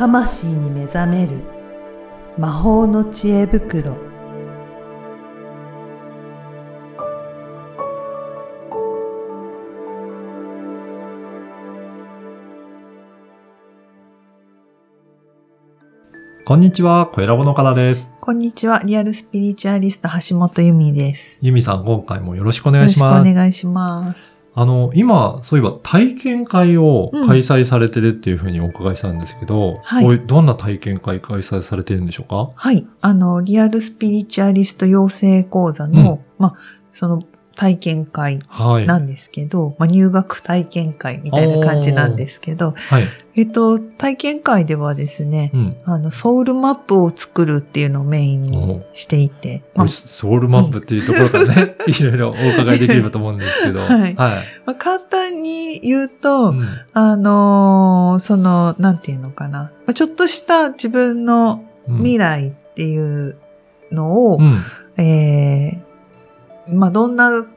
[0.00, 1.32] 魂に目覚める
[2.38, 3.98] 魔法の知恵袋
[16.46, 18.10] こんにちは、小ラボのからです。
[18.22, 18.80] こんにちは。
[18.82, 21.36] リアルスピリチュアリスト橋本由美です。
[21.42, 23.34] ゆみさん、今回もよろしくおよろしくお願いします。
[23.34, 24.39] 願いします。
[24.52, 27.26] あの、今、そういえば体験会をうん。
[27.26, 30.04] 開催されてるっていうふうにお伺いしたんですけど、はい。
[30.04, 32.50] これどんな体験会開催されてるんでしょうか？
[32.54, 32.86] はい。
[33.00, 36.18] あの、リアルスピリチュアリスト養成講座の、うん。
[36.38, 36.54] まあ、
[36.90, 37.22] その
[37.60, 38.86] 体験会はい。
[38.86, 43.02] なんですけど、まあ、入学体験会みたいな感じなんですけど、はい。
[43.36, 45.76] えっと、体験会ではですねう、ん。
[45.84, 53.80] あの、ソウルマップを作るっていうのをメインにしていて、まあソウルマップっていうところからね、 いろいろお伺いできればと思うんですけど。
[53.80, 54.14] はいはい。
[54.14, 59.70] まあ簡単に言うと、うんあのーその、なんていうのかな。
[59.86, 63.36] まあちょっとした自分のうん未来っていう
[63.92, 64.62] のを、うん。
[64.96, 65.90] えー
[66.72, 67.48] まあ、どんなこ、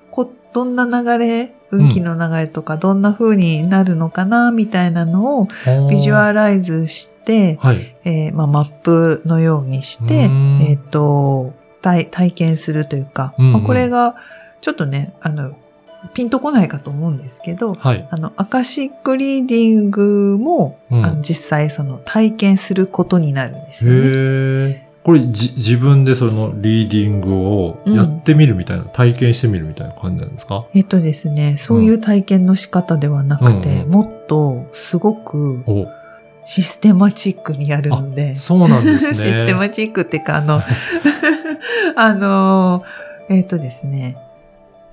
[0.53, 5.47] どんな流れ、運気の流れとか、どんな風になるのかな、みたいなのを
[5.89, 7.95] ビジュアライズして、はい。
[8.05, 10.29] えーまあ、マップのようにして
[10.61, 14.15] えっ、と、体、体験するというか、うんうんまあ、これが、
[14.61, 15.55] ちょっとね、あの、
[16.13, 18.07] ピンとこないかと思うんですけど、はい。
[18.11, 24.89] あの、アカシックリーディングも、うんあの実際その体験することになるんですよね。
[25.03, 30.65] これじ、自分でそのリーディングをやってみるみたいな、体験してみるみたいな感じなんですか？
[30.73, 33.89] えっとですね、そういう体験の仕方ではなくて、うんうん。
[33.89, 35.87] もっとすごくお、
[36.45, 39.13] システマチックにやるので、そうなんですね。
[39.15, 40.57] システマチックっていうか、あの、
[41.95, 42.83] あの、
[43.29, 44.17] えっとですね、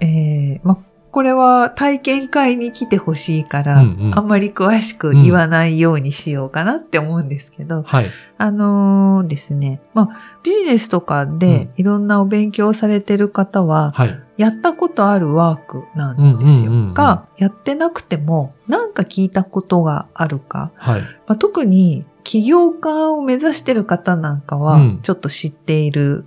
[0.01, 0.79] えーま、
[1.11, 8.11] これは体験会に来てほしいから、うんうんあんまり詳しく言わないようにしようかなって思うんですけど、はい。
[8.39, 14.21] あのーですね、まあ、ビジネスとかでいろんなお勉強されてる方は、はい。
[14.37, 16.71] やったことあるワークなんですよ。
[16.71, 20.73] うんうんうんうんが、やってなくても、なんか聞いたことがあるか。
[20.77, 21.03] はい。
[21.03, 26.27] まあ、特に、起業家を目指してる方なんかはうん、ちょっと知っている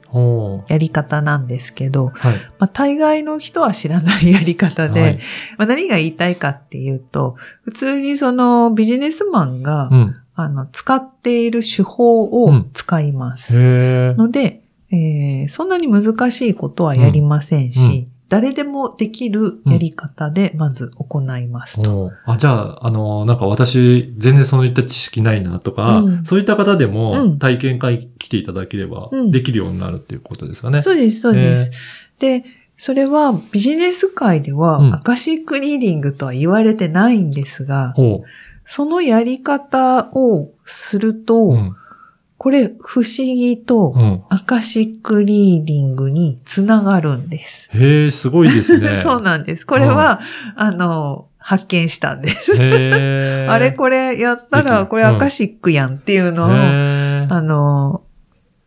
[0.68, 2.36] やり方なんですけど、はい。
[2.60, 5.20] まあ、大概の人は知らないやり方で、はい
[5.58, 10.16] まあ、何が言いたいかっていうと、普通にそのビジネスマンが、うん。
[10.36, 13.56] あの、使っている手法を使います。
[13.56, 14.16] へえ。
[14.16, 22.06] ので、えーそんなに難しいことはやりませんし、うんうん誰でもできるやり方でまず行いますと。
[22.06, 30.82] おーあ、じゃあ、あの、なんか私、全然そういった知識ないなとか、うんそういった方でうもん体験会来ていただければうんできるようになるっていうことですかね。
[30.82, 31.72] そうです、そうです。
[32.18, 32.44] で、
[32.76, 38.24] それはビジネス界では、うんアカシックリーディングとは言われてないんですが、ほ
[38.66, 41.52] そのやり方をすると、う。
[41.52, 41.76] うん。
[42.44, 44.24] これ不思議と、うん。
[44.28, 47.70] アカシックリーディングにつながるんです。
[47.72, 49.00] へえ、すごいですね。
[49.02, 49.66] そうなんです。
[49.66, 50.20] これは、
[50.58, 52.52] あの、発見したんです。
[53.50, 57.28] あれこれやったら、これアカシックやんっていうのを、へえ。
[57.30, 58.04] あの、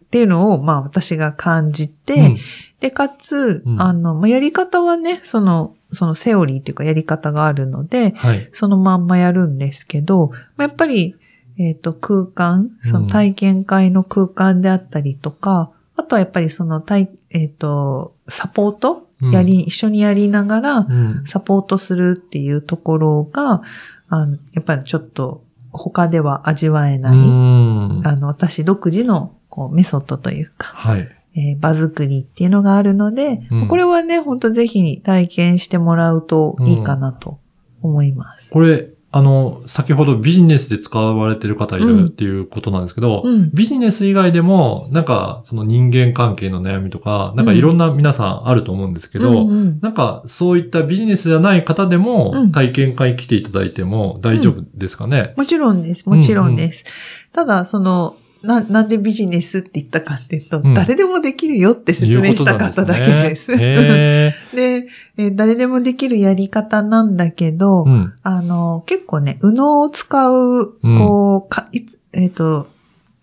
[0.07, 2.39] っていうのを、まあ私が感じて、うん
[2.81, 8.49] で、かつ、うんあの、まあやり方はね、その、そのセオリーっていうかやり方があるので、はい。
[8.53, 11.17] そのまんまやるんですけど、まあやっぱり、
[11.59, 21.25] えっ、と、空間、その体験会の空間であったりとか、あとはやっぱりその体、えっ、と、サポートうんやり、一緒にやりながら、うん。
[21.27, 23.63] サポートするっていうところが、
[24.09, 31.09] あのやっぱりちょっと他では味わえない、うんあの、私独自のこうメソッドというか、はい。
[31.35, 37.39] えー場作りっていうのがあるので、うんこれはね、本当ぜひ体験してもらうといいかなと
[37.83, 38.51] 思います。
[38.53, 43.51] これ、あの、先ほどビジネスで使われてる方いるっていうことなんですけど、うん。
[43.51, 49.81] ビジネス以外でも、なんか、その人間関係の悩みとか、なんかいろんな皆さんあると思うんですけど、うんうん。
[49.81, 52.53] なんか、そういったビジネスじゃない方でも、うん。
[52.53, 56.07] 体験会来ていただいても大丈夫ですかね、もちろんです。
[56.07, 56.85] もちろんです。
[57.33, 63.49] ただ、その、な、なんでビジネスって言ったかっていうと、うん誰でもできるよって説明したかっただけです。
[63.49, 68.13] ですね で、えー誰でもできるやり方なんだけど、うん。
[68.23, 72.69] あの、結構ね、右脳を使う、うんこう、か、いつ、えっ、と、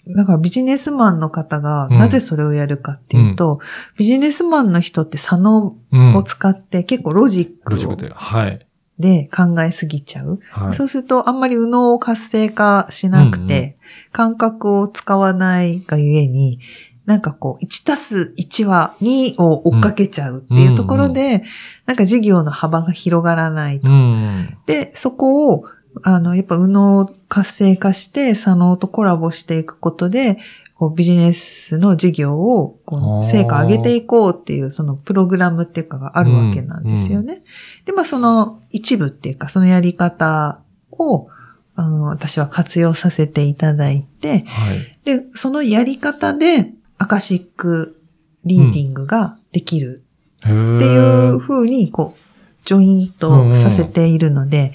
[0.08, 3.60] だからビジネスマンの方がうんなぜそれをやるかっていうと、
[3.98, 6.16] ビジネスマンの人って左脳うん。
[6.16, 8.12] を使って結構ロジックをロジックで。
[8.14, 8.68] はい。
[9.00, 10.40] で考えすぎちゃう。
[10.52, 10.74] はい。
[10.74, 13.76] そうするとあんまり右脳を活性化しなくて、うんう
[14.12, 16.60] 感覚を使わないがゆえに、
[17.06, 21.44] なんかこう、1たす1は2を追っかけちゃうっていうところで、
[21.86, 23.92] なんか事業の幅が広がらないと。
[23.92, 24.58] うん。
[24.66, 25.66] で、そこを、
[26.04, 30.38] あの、やっぱ右脳活性化して、左脳とコラボしていくことで、
[30.84, 37.42] こうビジネスの事業をこう成果上げていこうっていう、そのプログラムっていうかがあるわけなんですよね。
[37.86, 40.60] で、まあその一部っていうか、そのやり方
[40.92, 41.28] を、
[41.76, 45.00] うん私は活用させていただいて、はい。
[45.06, 48.00] で、そのやり方でアカシック
[48.44, 50.04] リーディングができる。
[50.40, 54.74] っていう風に、こう、ジョイントさせているので、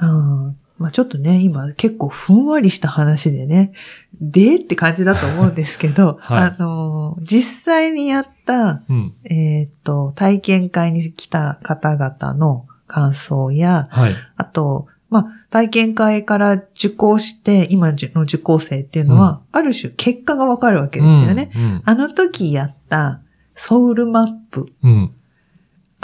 [0.00, 3.72] うんまあちょっとね、今結構ふんわりした話でね、
[4.20, 9.14] でって感じだと思うんですけど、 はいあの、実際にやった、うん。
[9.24, 14.14] えっ、と、体験会に来た方々の感想や、はい。
[14.36, 21.50] あと、まあ、体験会から受講して、今の受講生っていうのは、ある種結果がわかるわけですよね。
[21.54, 21.82] うん。
[21.84, 23.20] あの時やった
[23.54, 25.12] ソウルマップ、うん。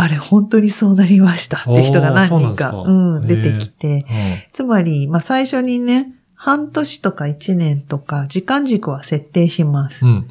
[0.00, 4.06] あれ本当にそうなりましたって人が何人か、ううん、出てきて、
[4.52, 10.06] つまり、まあ最初にね、半年とか1年とか時間軸は設定します。
[10.06, 10.28] うん。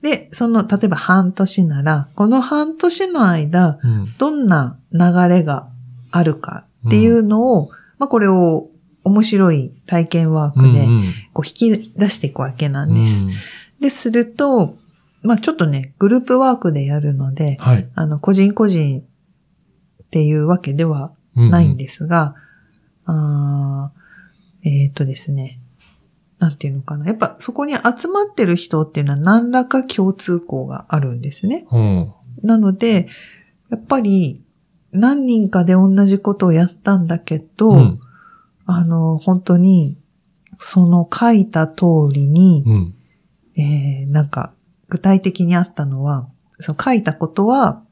[0.00, 4.14] で、その、例えば半年なら、この半年の間、うん。
[4.16, 5.68] どんな流れが
[6.12, 8.68] あるかっていうのを、まあこれを
[9.02, 13.26] 面白い体験ワークで、うんこう引き出していくわけなんです。
[13.26, 13.32] うん
[13.80, 14.76] で、すると、
[15.22, 17.88] まあちょっとね、グループワークでやるので、はい。
[17.94, 22.34] あの、個人個人っていうわけではないんですが、
[23.04, 25.60] あーえっ、とですね、
[26.38, 27.06] なんていうのかな。
[27.06, 31.66] やっぱそこに集まってる人っていうのは何らか共通項があるんですね。
[31.70, 32.14] うん。
[32.42, 33.08] なので、
[33.68, 34.42] やっぱり
[34.92, 38.00] 何人かで同じことをやったんだけど、うん。
[38.66, 39.98] あの、本当に、
[40.58, 42.94] その書いた通りに、うん。
[43.56, 44.54] えー、なんか、
[44.90, 46.28] 具体的にあったのは、
[46.60, 47.82] その書いたことは、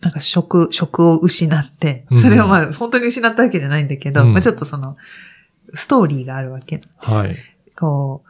[0.00, 4.96] なんか職、職を失ってうん、それはまあ本当に失ったわけじゃないんだけど、うんまあちょっとその、
[5.74, 7.10] ストーリーがあるわけなんです。
[7.10, 7.36] はい。
[7.78, 8.22] こ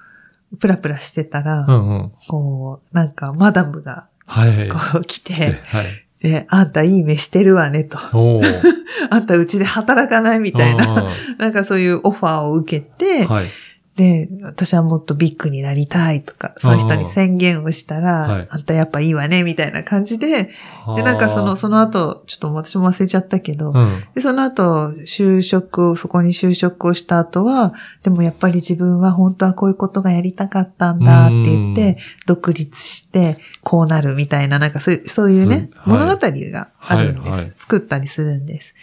[0.52, 2.12] う、プラプラしてたら、うんうん。
[2.28, 4.68] こう、なんかマダムがはい。
[4.68, 6.06] こう来て、はい。
[6.20, 7.98] で、あんたいい目してるわねと。
[9.10, 11.04] あんたうちで働かないみたいな、あ
[11.38, 13.50] なんかそういうオファーを受けて、ーはい。
[13.96, 18.48] で、私はもっとビッグになりたいとか、その人に宣言をしたら、はい。
[18.50, 20.50] あんたやっぱいいわね、みたいな感じで、
[20.96, 24.04] で、なんかその、その後、ちょっと私も忘れちゃったけど、うん。
[24.14, 27.72] で、その後、就職、そこに就職をした後は、
[28.02, 31.96] でもやっぱり自分は本当はこういうことがやりたかったんだって言って、
[32.26, 35.98] 独立して、こうなるみたいな、なんかそういう、そういうね、はい。
[35.98, 37.52] 物語があるんです、はいはい。
[37.56, 38.74] 作ったりするんです。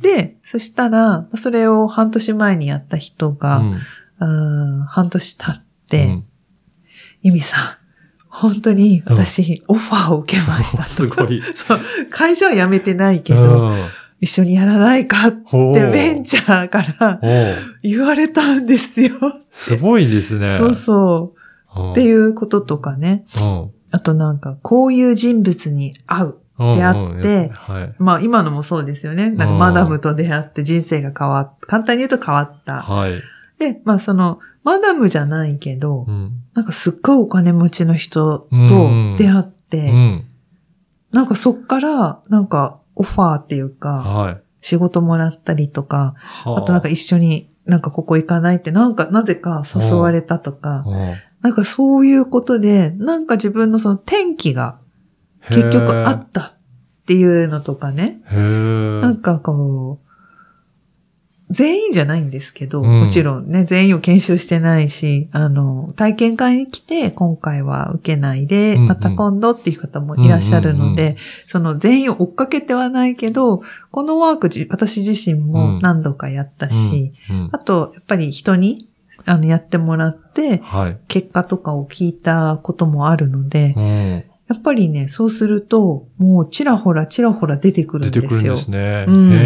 [0.00, 3.78] で、そしたら、それを半年前にやった人が、うん
[4.20, 6.24] うん、半年経っうて、ん
[7.22, 7.64] ユミさん、
[8.28, 10.84] 本当に私、オファーを受けました。
[10.84, 11.42] すごい。
[11.56, 11.80] そう、
[12.10, 13.84] 会社は辞めてないけど、うん
[14.20, 15.56] 一緒にやらないかって
[15.92, 17.20] ベンチャーから
[17.82, 19.12] 言われたんですよ。
[19.52, 20.50] すごいですね。
[20.50, 21.34] そうそ
[21.76, 21.80] う。
[21.80, 21.92] うん。
[21.92, 23.24] っていうこととかね。
[23.40, 23.70] うん。
[23.92, 26.34] あとなんか、こういう人物に会う。
[26.58, 26.72] うん。
[26.74, 27.94] 出会うんってはい。
[27.98, 29.30] まあ今のもそうですよね。
[29.30, 32.82] なんかうんマダムと出会って人生が変わっ簡単に言うと変わった。
[32.82, 33.22] はい。
[33.58, 36.42] で、まあその、マダムじゃないけど、うん。
[36.54, 40.24] なんかすっごいお金持ちの人とうん出会っうて、ん。
[41.12, 44.42] なんかそっから、なんかオファーっていうか、はい。
[44.60, 46.62] 仕事もらったりとか、はあ。
[46.62, 51.14] となんか一緒になんかここ行かないってなんかなぜか誘われたとか、うん。
[51.40, 54.78] なんかそういうことで、なんか自分のその転機が
[55.48, 56.52] 結局あったっ
[57.06, 60.07] ていうのとかね、なんかこう、
[61.50, 63.00] 全員じゃないんですけど、うん。
[63.00, 68.88] もちろんね、全員を研修してないし、あの、体験会に来て、今回は受けないで、うんうん。
[68.88, 71.16] また今度っていう方もいらっしゃるので、うんうん
[71.48, 77.48] その全員を追っかけてはないけど、このワークじ、私自身も何度かやったし、うん。
[77.52, 78.88] あと、やっぱり人に、
[79.24, 80.98] あの、やってもらって、はい。
[81.08, 84.24] 結果とかを聞いたこともあるので、うん。
[84.48, 88.22] やっぱりね、そうすると、もうちらほらちらほら出てくるんですよ。
[88.22, 89.04] 出てくるんですね。
[89.06, 89.36] うんへ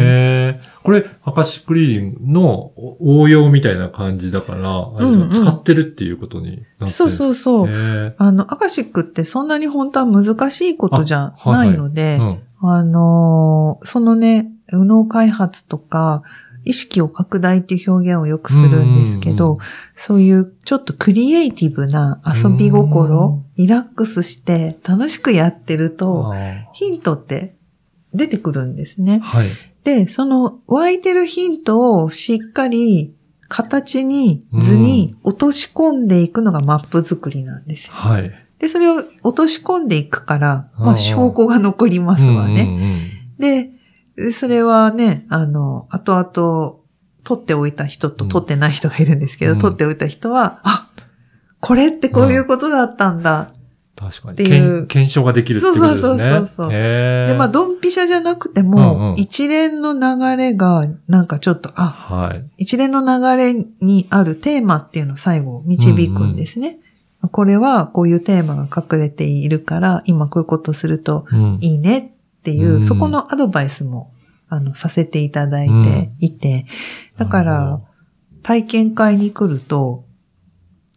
[0.56, 0.61] え。
[0.85, 7.68] これ、アカシックリーディングの応用みたいな感じだから、うんうん使ってるっていうことになってるんですそうそうそう。
[7.68, 12.42] へあの、アカシックってそんなに本当は難しいことじゃあはいはいないので、えうん。
[12.62, 16.23] あのーそのね、右脳開発とか、
[16.64, 19.59] 意識を拡大っていう表現をよくするんですけど
[19.97, 26.33] そういうちょっとクリエイティブな遊びうん心、リラックスして楽しくやってると、
[26.73, 27.57] ヒントって
[28.14, 29.21] 出てくるんですね。
[29.21, 29.50] はい。
[29.85, 33.14] で、その湧いてるヒントをしっかり
[33.49, 37.95] 形に図に落とし込んでいくのがマップ作りなんですよ。
[37.95, 38.31] はい。
[38.59, 42.62] で、それを落とし込んでいくから、まあ証拠が残りますわね。
[42.62, 43.72] うんうんうん
[44.16, 46.83] で、それはね、あの、後々、
[47.25, 50.88] 撮っておいた人とうん撮ってない人がいるんですけど、うん撮っておいた人は、あ、
[51.61, 53.52] これってこういうことだったんだ。
[53.95, 54.35] 確かに。
[54.35, 56.00] っていう検検証ができるっていうことですね。
[56.00, 62.45] そうそうそうそうで、まあ、ドンピシャじゃなくてうんも、うん一連の流れが、なんかちょっと、あ、はい。
[62.59, 66.78] 一連の流れにあるテーマっていうのを最後導くんですね。
[67.31, 71.59] これはこういうテーマが隠れているから、今こういうことするとうん。
[71.61, 74.13] いいねっていう、うんそこのアドバイスも、
[74.49, 76.67] あの、させていただいていて、
[77.17, 77.81] だから、
[78.43, 80.05] 体験会に来ると、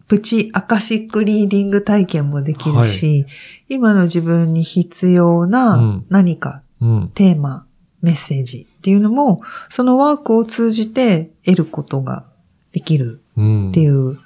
[0.07, 3.27] プチアカシックリーディング体験もできるし、
[3.69, 7.11] 今の自分に必要うなん何かうん。
[7.13, 7.65] テーマ、
[8.01, 12.25] メッセージっていうのも、そのワークを通じて得ることが
[12.71, 13.69] できるうん。
[13.69, 14.19] っていう。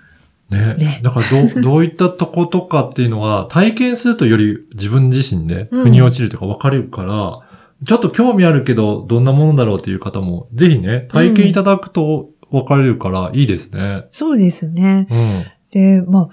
[0.50, 0.76] ね。
[0.76, 7.40] ねだからどう、どういったとことかっていうのは、体験するとより自分自身で、うん腑に落ちるというか分かるから、
[7.86, 14.04] ちょっと興味あるけど、どんなものだろうっていう方も、ぜひね、体験いただくと分かれるから、いいですね。
[14.12, 15.08] そうですね。
[15.10, 15.46] うん。
[15.72, 16.30] で、まあ、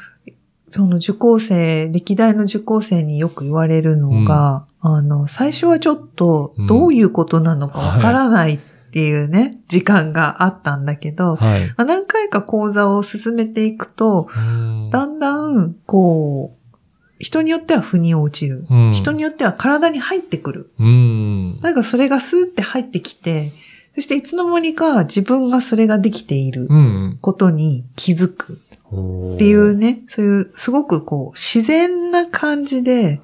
[0.70, 8.58] その受講生、歴代の受講生によく言われるのが、あの、最初はちょっとどういうことなのかわからないっ
[8.90, 11.66] ていうね、時間があったんだけど、はい。
[11.69, 16.76] まあ、何回か講座を進めていくと、うんだんだん、こう、
[17.19, 18.66] 人によっては腑に落ちる。
[18.71, 20.71] うん人によっては体に入ってくる。
[20.78, 21.61] うん。
[21.61, 23.52] なんかそれがスーって入ってきて、
[23.95, 27.19] そしていつの間にか自分がそれができているうん。
[27.21, 28.57] ことに気づくっ
[28.93, 29.76] っていう。
[29.76, 33.21] ね、そういうすごくこう自然な感じで、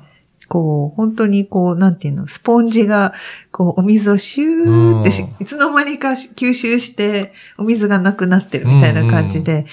[0.53, 3.15] こう本当にこうなんていうの、スポンジが
[3.53, 5.09] こうお水をシューって
[5.43, 9.65] いつの間にか吸収してお水がなくなってるみたいな感じで、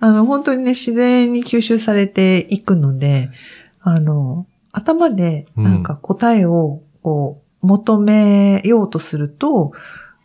[0.00, 3.28] あの本当にね自然に吸収されていくので、
[3.82, 9.72] あの頭でなんか答えをこう求めようとすると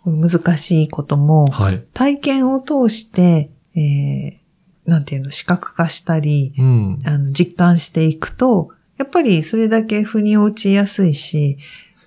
[0.06, 1.86] 難しいことも、はい。
[1.94, 7.00] 体験を通して、えー、なんていうの、視覚化したり、うん。
[7.04, 11.58] あの、実感していくと、やっぱりそれだけ腑に落ちやすいし、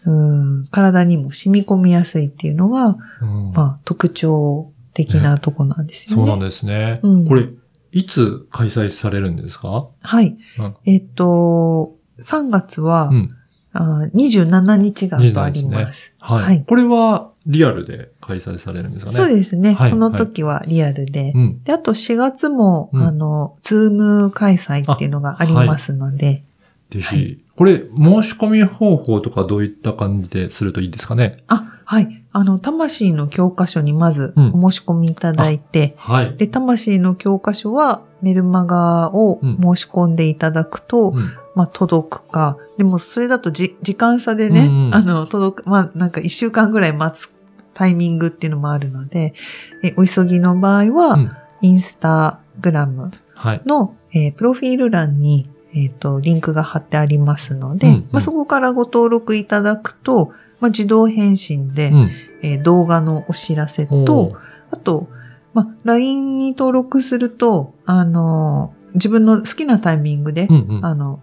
[0.05, 6.17] うん、体にも染み込みやすいっていうのが、うんまあ、特徴的なとこなんですよね。
[6.17, 7.01] そうなんですね。
[7.03, 7.49] うんこれ、
[7.93, 9.89] いつ開催されるんですか？
[10.01, 10.37] はい。
[10.59, 13.37] うんえっと、3月は、うん。
[13.73, 16.13] あ27日がとあります。
[16.19, 16.45] はい。
[16.45, 19.17] はいこれはリアルで開催されるんですかね？
[19.17, 19.75] そうですね。
[19.75, 21.33] はいこの時はリアルで。
[21.35, 21.63] うん。
[21.63, 26.43] で、あと4月も、うんあの、ズーム開催っていうのがありますので、
[26.91, 31.45] ぜひ、はいこれ、申し込み方法とかどういった感じでするといいですかね？
[31.47, 32.25] あ、はい。
[32.33, 36.37] あの、魂の教科書にまずうんお申し込みいただいて、はい。
[36.39, 42.57] で、魂の教科書はメルマガをうん申し込んでいただくと、うんまあ、届くか。
[42.79, 47.31] でも、それだとじ、時間差でね、うんうんあの、届く、まあ、なんか一週間ぐらい待つ
[47.75, 49.35] タイミングっていうのもあるので、
[49.83, 51.31] えお急ぎの場合は、うん
[51.63, 53.63] インスタグラムはい。
[53.67, 62.11] の、えープロフィール欄に、えっ、と、リンクが貼ってありますので、うんうんまあ、そこからご登録いただくと、まあ、自動返信で、うん。
[62.43, 65.09] えー動画のお知らせおとー、あと、
[65.53, 70.85] まあ、LINE に登録すると、あのー自分の好きなタイミングで、うんうん。
[70.85, 71.21] あの、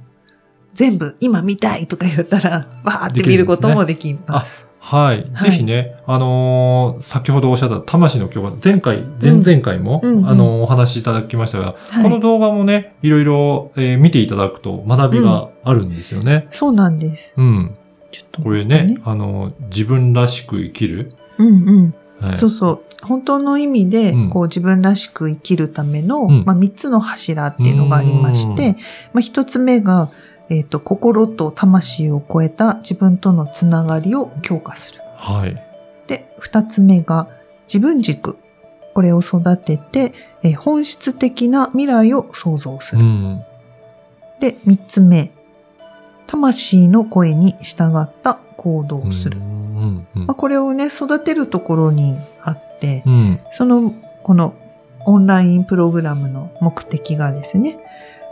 [0.73, 4.66] 全部今見たいとか言ったら、わーって見ることもできます。
[4.89, 5.29] はい。
[5.33, 16.47] はいぜひね、あのー先ほどおっしゃった魂の教科、前回、前々回も、うんうんあのーお話しいただきましたが、はいこの動画もね、いろいろ、えー見ていただくと学びがあるんですよね。
[16.51, 17.33] そうなんです。
[17.37, 17.75] うん。
[18.11, 18.97] ちょっとこれね、。
[19.03, 21.11] あのー自分らしく生きる。
[21.37, 21.51] うんう
[22.21, 22.25] ん。
[22.25, 22.37] はい。
[22.37, 22.81] そうそう。
[23.03, 28.77] 本当の意味で、うんこう自分らしく生きるための、うんまあ三つの柱っていうのがありましうんて、
[29.11, 30.09] まあ一つ目が、
[30.49, 35.01] えっ、と、心と魂を超えた自分とのつながりを強化する。
[35.15, 35.61] はい。
[36.07, 37.27] で、二つ目が
[37.67, 38.37] 自分軸。
[38.93, 40.13] これを育てて、
[40.43, 43.05] えー本質的な未来を創造する。
[43.05, 43.41] うん。
[44.39, 45.31] で、三つ目。
[46.25, 49.37] 魂の声に従った行動をする。
[49.37, 50.07] うん。
[50.15, 53.39] うんまあ、これをね、育てるところにあって、うん。
[53.51, 54.53] その、この
[55.05, 57.79] オンラインプログラムの目的がですね、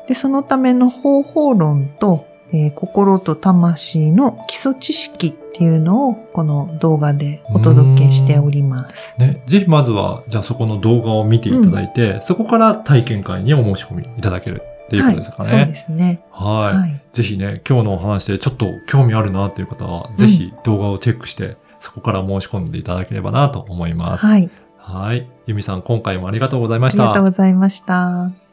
[0.07, 9.15] で、そのための方法論と、えー心と魂の基礎知識っていうのをこの動画でお届けしております。
[9.17, 15.49] ね、ぜひまずは、じゃあそこの動画を見ていただいて、そこから体験会にお申し込みいただけるっていうことですかね。
[15.49, 16.21] はい、そうですね。
[16.31, 16.77] はい。
[16.77, 17.01] はい。
[17.13, 24.25] ぜひね、今日のお話でちょっと興味あるなという方は、ぜひ動画をチェックして、そこから申し込んでいただければなと思います。
[24.25, 24.49] はい。
[24.77, 25.27] はい。
[25.47, 27.03] ゆみさん、今回もありがとうございました。
[27.03, 28.44] ありがとうございました。